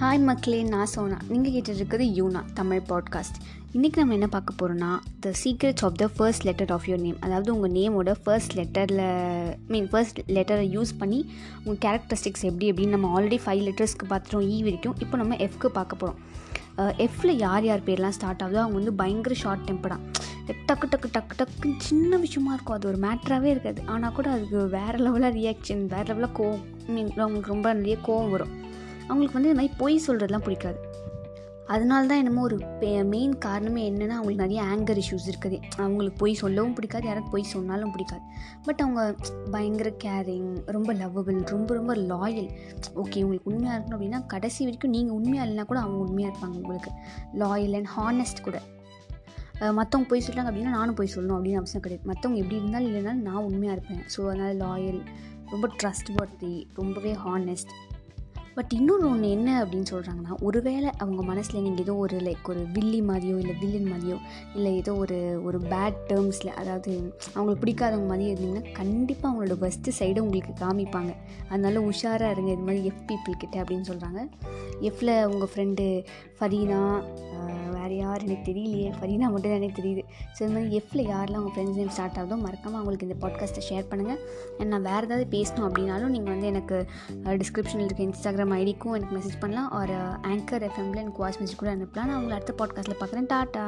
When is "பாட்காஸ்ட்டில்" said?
92.62-93.00